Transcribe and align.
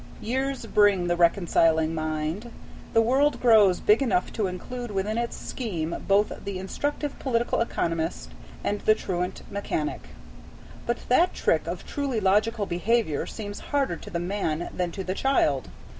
Years 0.19 0.65
bring 0.65 1.05
the 1.05 1.15
reconciling 1.15 1.93
mind. 1.93 2.49
The 2.93 3.03
world 3.03 3.39
grows 3.39 3.79
big 3.79 4.01
enough 4.01 4.33
to 4.33 4.47
include 4.47 4.89
within 4.89 5.19
its 5.19 5.37
scheme 5.37 5.95
both 6.07 6.31
the 6.43 6.57
instructive 6.57 7.19
political 7.19 7.61
economist 7.61 8.31
and 8.63 8.81
the 8.81 8.95
truant 8.95 9.43
mechanic. 9.51 10.01
But 10.87 11.07
that 11.09 11.35
trick 11.35 11.67
of 11.67 11.85
truly 11.85 12.19
logical 12.19 12.65
behavior 12.65 13.27
seems 13.27 13.59
harder 13.69 13.95
to 13.95 14.09
the 14.09 14.17
man 14.19 14.69
than 14.73 14.91
to 14.93 15.03
the 15.03 15.13
child. 15.13 15.69